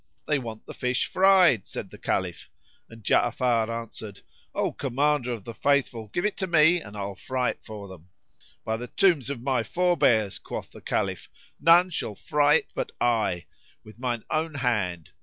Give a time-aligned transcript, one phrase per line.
[0.27, 2.49] "They want the fish fried," said the Caliph,
[2.89, 4.21] and Ja'afar answered,
[4.55, 8.09] "O Commander of the Faithful, give it to me and I'll fry it for them."
[8.65, 11.29] "By the tombs of my forbears," quoth the Caliph,
[11.59, 13.45] "none shall fry it but I,
[13.83, 15.11] with mine own hand!"